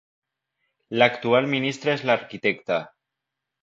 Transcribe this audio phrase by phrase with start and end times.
[0.89, 2.39] La actual ministra es la Arq.